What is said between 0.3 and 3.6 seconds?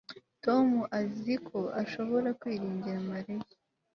Tom azi ko ashobora kwiringira Mariya